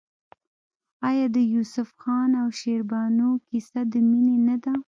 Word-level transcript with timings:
آیا 1.09 1.25
د 1.35 1.37
یوسف 1.53 1.89
خان 2.01 2.31
او 2.41 2.47
شیربانو 2.59 3.29
کیسه 3.47 3.81
د 3.91 3.93
مینې 4.09 4.37
نه 4.47 4.55
ده؟ 4.63 4.73